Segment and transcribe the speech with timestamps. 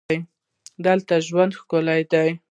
[0.85, 2.29] دلته ژوند ښکلی دی.